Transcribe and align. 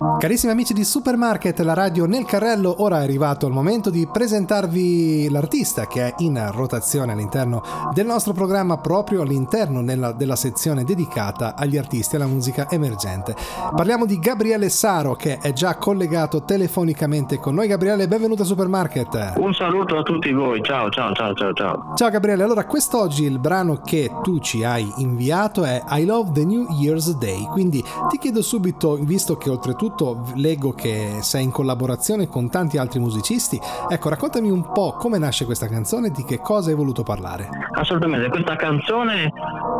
Carissimi 0.00 0.50
amici 0.50 0.72
di 0.72 0.82
Supermarket, 0.82 1.58
la 1.60 1.74
radio 1.74 2.06
nel 2.06 2.24
carrello, 2.24 2.76
ora 2.78 3.00
è 3.00 3.02
arrivato 3.02 3.46
il 3.46 3.52
momento 3.52 3.90
di 3.90 4.08
presentarvi 4.10 5.28
l'artista 5.28 5.86
che 5.86 6.06
è 6.06 6.14
in 6.18 6.42
rotazione 6.52 7.12
all'interno 7.12 7.62
del 7.92 8.06
nostro 8.06 8.32
programma 8.32 8.78
proprio 8.78 9.20
all'interno 9.20 9.82
della, 9.82 10.12
della 10.12 10.36
sezione 10.36 10.84
dedicata 10.84 11.54
agli 11.54 11.76
artisti 11.76 12.14
e 12.14 12.18
alla 12.18 12.28
musica 12.28 12.70
emergente. 12.70 13.36
Parliamo 13.76 14.06
di 14.06 14.18
Gabriele 14.18 14.70
Saro 14.70 15.14
che 15.16 15.36
è 15.36 15.52
già 15.52 15.76
collegato 15.76 16.44
telefonicamente 16.44 17.36
con 17.36 17.54
noi. 17.54 17.66
Gabriele, 17.66 18.08
benvenuto 18.08 18.40
a 18.40 18.46
Supermarket. 18.46 19.34
Un 19.36 19.52
saluto 19.52 19.98
a 19.98 20.02
tutti 20.02 20.32
voi, 20.32 20.62
ciao 20.62 20.88
ciao 20.88 21.12
ciao 21.12 21.34
ciao 21.34 21.52
ciao. 21.52 21.92
Ciao 21.94 22.08
Gabriele, 22.08 22.42
allora 22.42 22.64
quest'oggi 22.64 23.24
il 23.24 23.38
brano 23.38 23.82
che 23.82 24.10
tu 24.22 24.38
ci 24.38 24.64
hai 24.64 24.90
inviato 24.96 25.62
è 25.62 25.82
I 25.90 26.06
Love 26.06 26.30
the 26.32 26.46
New 26.46 26.68
Year's 26.80 27.14
Day, 27.18 27.44
quindi 27.52 27.84
ti 28.08 28.16
chiedo 28.16 28.40
subito, 28.40 28.94
visto 28.94 29.36
che 29.36 29.50
oltretutto 29.50 29.88
soprattutto 29.90 30.32
leggo 30.36 30.72
che 30.72 31.18
sei 31.20 31.44
in 31.44 31.50
collaborazione 31.50 32.28
con 32.28 32.48
tanti 32.48 32.78
altri 32.78 33.00
musicisti. 33.00 33.58
Ecco, 33.88 34.08
raccontami 34.08 34.50
un 34.50 34.70
po' 34.72 34.94
come 34.98 35.18
nasce 35.18 35.44
questa 35.44 35.66
canzone 35.66 36.10
di 36.10 36.24
che 36.24 36.38
cosa 36.38 36.70
hai 36.70 36.76
voluto 36.76 37.02
parlare. 37.02 37.48
Assolutamente, 37.72 38.28
questa 38.28 38.56
canzone 38.56 39.32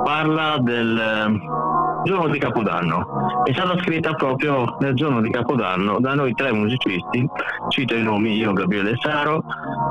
parla 0.05 0.59
del 0.61 0.99
eh, 0.99 2.05
giorno 2.05 2.29
di 2.29 2.39
Capodanno. 2.39 3.43
È 3.45 3.53
stata 3.53 3.79
scritta 3.79 4.13
proprio 4.15 4.77
nel 4.81 4.95
giorno 4.95 5.21
di 5.21 5.31
Capodanno 5.31 5.99
da 6.01 6.15
noi 6.15 6.35
tre 6.35 6.53
musicisti, 6.53 7.27
cito 7.69 7.95
i 7.95 8.03
nomi 8.03 8.35
io, 8.35 8.53
Gabriele 8.53 8.97
Saro, 9.01 9.43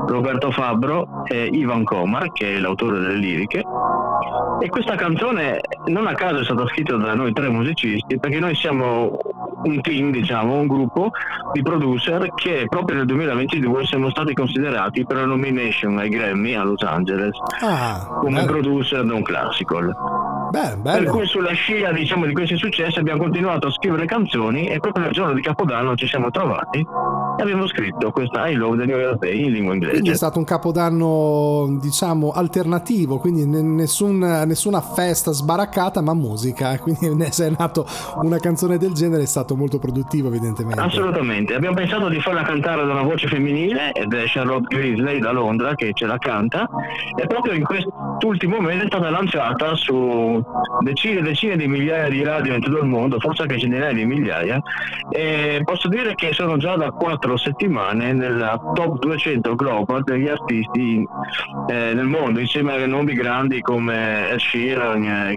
Roberto 0.06 0.50
Fabbro 0.50 1.24
e 1.24 1.48
Ivan 1.52 1.84
Komar, 1.84 2.30
che 2.32 2.56
è 2.56 2.58
l'autore 2.58 3.00
delle 3.00 3.16
liriche. 3.16 3.64
E 4.60 4.68
questa 4.68 4.94
canzone 4.94 5.60
non 5.86 6.06
a 6.06 6.12
caso 6.12 6.40
è 6.40 6.44
stata 6.44 6.66
scritta 6.66 6.96
da 6.96 7.14
noi 7.14 7.32
tre 7.32 7.48
musicisti 7.48 8.18
perché 8.18 8.38
noi 8.38 8.54
siamo 8.54 9.16
un 9.62 9.80
team, 9.80 10.10
diciamo, 10.10 10.54
un 10.54 10.66
gruppo 10.66 11.10
di 11.52 11.62
producer 11.62 12.32
che 12.34 12.66
proprio 12.68 12.98
nel 12.98 13.06
2022 13.06 13.84
siamo 13.84 14.10
stati 14.10 14.34
considerati 14.34 15.04
per 15.04 15.16
la 15.16 15.24
nomination 15.24 15.98
ai 15.98 16.08
Grammy 16.08 16.54
a 16.54 16.62
Los 16.62 16.82
Angeles 16.82 17.36
ah, 17.60 18.18
come 18.20 18.40
bello. 18.40 18.52
producer 18.52 19.04
non 19.04 19.22
classical. 19.22 19.94
Beh, 20.50 20.78
per 20.82 21.04
cui 21.04 21.26
sulla 21.26 21.52
scia 21.52 21.92
diciamo, 21.92 22.26
di 22.26 22.32
questi 22.32 22.56
successi 22.56 22.98
abbiamo 22.98 23.22
continuato 23.22 23.68
a 23.68 23.70
scrivere 23.70 24.04
canzoni 24.04 24.66
e 24.66 24.80
proprio 24.80 25.04
nel 25.04 25.12
giorno 25.12 25.32
di 25.32 25.42
Capodanno 25.42 25.94
ci 25.94 26.06
siamo 26.06 26.30
trovati 26.30 26.84
abbiamo 27.40 27.66
scritto 27.66 28.10
questa 28.10 28.48
I 28.48 28.54
Love 28.54 28.78
the 28.78 28.86
New 28.86 28.98
Year 28.98 29.16
Day 29.16 29.44
in 29.44 29.52
lingua 29.52 29.74
inglese. 29.74 29.92
Quindi 29.94 30.10
è 30.10 30.14
stato 30.14 30.38
un 30.38 30.44
Capodanno 30.44 31.78
diciamo 31.80 32.30
alternativo, 32.30 33.18
quindi 33.18 33.46
nessun, 33.46 34.18
nessuna 34.18 34.80
festa 34.80 35.32
sbaraccata 35.32 36.00
ma 36.00 36.14
musica, 36.14 36.78
quindi 36.80 37.14
ne 37.14 37.28
è 37.28 37.52
nato 37.56 37.86
una 38.22 38.38
canzone 38.38 38.78
del 38.78 38.92
genere, 38.92 39.22
è 39.22 39.26
stato 39.26 39.56
molto 39.56 39.78
produttivo 39.78 40.28
evidentemente. 40.28 40.80
Assolutamente, 40.80 41.54
abbiamo 41.54 41.76
pensato 41.76 42.08
di 42.08 42.20
farla 42.20 42.42
cantare 42.42 42.84
da 42.84 42.92
una 42.92 43.02
voce 43.02 43.26
femminile 43.28 43.92
ed 43.92 44.12
è 44.12 44.24
Charlotte 44.26 44.74
Grisley 44.74 45.18
da 45.18 45.32
Londra 45.32 45.74
che 45.74 45.92
ce 45.94 46.06
la 46.06 46.18
canta 46.18 46.68
e 47.16 47.26
proprio 47.26 47.54
in 47.54 47.64
quest'ultimo 47.64 48.60
mese 48.60 48.84
è 48.84 48.86
stata 48.86 49.10
lanciata 49.10 49.74
su 49.74 50.42
decine 50.80 51.20
e 51.20 51.22
decine 51.22 51.56
di 51.56 51.66
migliaia 51.66 52.08
di 52.08 52.22
radio 52.22 52.54
in 52.54 52.60
tutto 52.60 52.78
il 52.78 52.86
mondo, 52.86 53.18
forse 53.18 53.42
anche 53.42 53.58
centinaia 53.58 53.92
di 53.92 54.04
migliaia, 54.04 54.60
e 55.10 55.60
posso 55.64 55.88
dire 55.88 56.14
che 56.14 56.32
sono 56.32 56.56
già 56.56 56.76
da 56.76 56.90
quattro 56.90 57.29
settimane 57.36 58.12
nella 58.12 58.60
top 58.74 58.98
200 58.98 59.54
global 59.54 60.02
degli 60.02 60.28
artisti 60.28 61.06
eh, 61.68 61.94
nel 61.94 62.06
mondo, 62.06 62.40
insieme 62.40 62.74
a 62.74 62.86
nomi 62.86 63.14
grandi 63.14 63.60
come 63.60 64.30
Ed 64.30 64.38
Sheeran, 64.38 65.34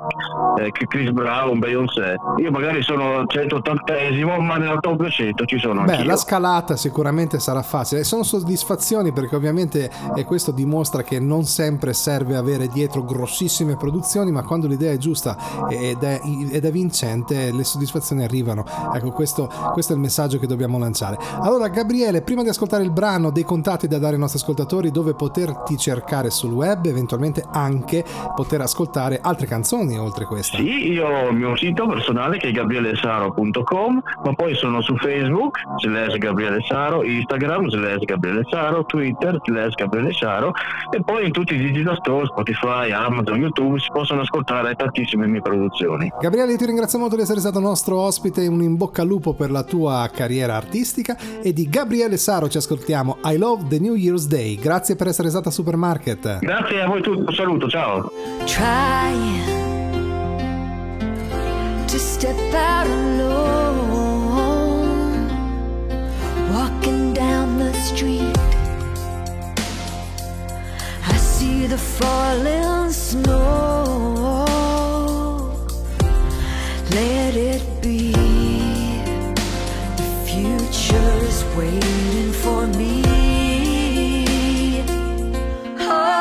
eh, 0.58 0.68
eh 0.68 0.72
Chris 0.88 1.12
Brown, 1.12 1.60
Beyoncé. 1.60 2.16
Io 2.38 2.52
magari 2.52 2.82
sono 2.82 3.24
180esimo, 3.24 4.40
ma 4.40 4.58
nella 4.58 4.78
top 4.80 4.96
200 4.98 5.46
ci 5.46 5.60
sono 5.60 5.84
Beh, 5.84 6.04
la 6.04 6.16
scalata 6.16 6.76
sicuramente 6.76 7.40
sarà 7.40 7.62
facile 7.62 8.04
sono 8.04 8.24
soddisfazioni 8.24 9.12
perché 9.12 9.36
ovviamente 9.36 9.90
e 10.16 10.24
questo 10.24 10.52
dimostra 10.52 11.02
che 11.02 11.20
non 11.20 11.46
sempre 11.46 11.94
serve 11.94 12.36
avere 12.36 12.68
dietro 12.68 13.04
grossissime 13.04 13.76
produzioni, 13.76 14.32
ma 14.32 14.44
quando 14.44 14.68
l'idea 14.68 14.92
è 14.92 14.98
giusta 14.98 15.36
ed 15.70 16.04
è, 16.04 16.20
ed 16.52 16.64
è 16.64 16.72
vincente, 16.72 17.52
le 17.52 17.64
soddisfazioni 17.64 18.24
arrivano. 18.24 18.66
Ecco, 18.94 19.12
questo, 19.12 19.50
questo, 19.74 19.94
è 19.94 19.96
il 19.96 20.02
messaggio 20.02 20.38
che 20.38 20.48
dobbiamo 20.48 20.78
lanciare. 20.78 21.18
Allora, 21.42 21.68
Gabriele, 21.70 22.22
prima 22.22 22.44
di 22.44 22.50
ascoltare 22.50 22.84
il 22.84 22.92
brano, 22.92 23.32
dei 23.32 23.44
contatti 23.44 23.88
da 23.88 23.98
dare 23.98 24.14
ai 24.14 24.20
nostri 24.20 24.40
ascoltatori 24.40 24.92
dove 24.92 25.14
poterti 25.14 25.78
cercare 25.78 26.30
sul 26.30 26.52
web, 26.52 26.86
eventualmente 26.86 27.44
anche 27.52 28.06
poter 28.36 28.62
ascoltare 28.62 29.20
altre 29.22 29.48
canzoni 29.48 29.98
oltre 29.98 30.26
questa. 30.44 30.58
Sì, 30.58 30.92
io 30.92 31.08
ho 31.08 31.30
il 31.30 31.36
mio 31.36 31.56
sito 31.56 31.88
personale 31.88 32.38
che 32.38 32.50
è 32.50 32.52
gabrielesaro.com, 32.52 34.04
ma 34.26 34.34
poi 34.34 34.54
sono 34.56 34.82
su 34.82 34.96
Facebook, 34.98 35.60
slash 35.78 36.18
Gabriele 36.18 36.60
Saro, 36.68 37.04
Instagram, 37.04 37.70
slash 37.70 38.04
Gabriele 38.04 38.46
Saro, 38.50 38.86
Twitter, 38.86 39.40
slash 39.44 39.74
Gabriele 39.76 40.14
Saro, 40.14 40.54
e 40.92 41.02
poi 41.04 41.26
in 41.26 41.32
tutti 41.32 41.56
i 41.56 41.58
digital 41.58 41.98
store, 41.98 42.26
Spotify, 42.28 42.92
Amazon, 42.92 43.38
YouTube 43.38 43.80
si 43.80 43.90
possono 43.92 44.22
ascoltare 44.22 44.76
tantissime 44.76 45.28
mie 45.28 45.42
produzioni. 45.42 46.12
Gabriele, 46.20 46.58
ti 46.58 46.66
ringrazio 46.66 47.00
molto 47.00 47.16
di 47.16 47.22
essere 47.22 47.40
stato 47.40 47.60
nostro 47.60 48.00
ospite, 48.00 48.46
un 48.48 48.62
in 48.62 48.76
bocca 48.76 49.02
al 49.02 49.08
lupo 49.08 49.34
per 49.34 49.52
la 49.52 49.64
tua 49.64 50.10
carriera 50.14 50.56
artistica 50.56 51.18
e 51.42 51.54
di 51.54 51.70
Gabriele 51.70 52.18
Saro 52.18 52.50
ci 52.50 52.58
ascoltiamo 52.58 53.18
I 53.24 53.38
Love 53.38 53.68
the 53.68 53.80
New 53.80 53.96
Year's 53.96 54.28
Day. 54.28 54.58
Grazie 54.58 54.96
per 54.96 55.08
essere 55.08 55.30
stata 55.30 55.50
a 55.50 55.52
Supermarket. 55.52 56.40
Grazie 56.40 56.82
a 56.82 56.88
voi 56.88 57.02
tutti, 57.02 57.20
un 57.20 57.34
saluto, 57.34 57.68
ciao. 57.68 58.12
Try 58.46 59.73
to 61.94 62.00
step 62.00 62.54
out 62.56 62.88
alone, 62.88 63.28
walking 66.52 67.14
down 67.14 67.60
the 67.60 67.72
street. 67.74 68.36
I 71.06 71.18
see 71.18 71.68
the 71.68 71.78
falling 71.78 72.92
snow. 72.92 74.46
let 76.90 77.36
it 77.36 77.64
be. 77.80 78.12
The 80.00 80.08
future 80.26 81.18
is 81.30 81.44
waiting 81.56 82.32
for 82.44 82.66
me. 82.80 83.04
Oh, 85.80 86.14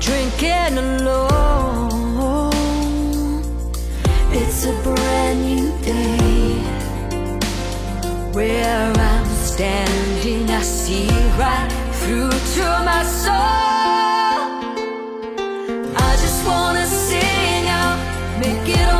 drinking 0.00 0.78
alone. 0.78 2.12
It's 4.32 4.64
a 4.64 4.72
brand 4.82 5.42
new 5.42 5.70
day 5.82 6.56
where 8.32 8.92
I'm 8.96 9.26
standing. 9.26 10.50
I 10.50 10.62
see 10.62 11.08
right 11.38 11.70
through 12.00 12.30
to 12.30 12.64
my 12.90 13.02
soul. 13.04 13.34
I 15.96 16.10
just 16.22 16.46
wanna 16.46 16.86
sing 16.86 17.68
out, 17.68 17.98
make 18.40 18.68
it 18.68 18.88
all 18.88 18.99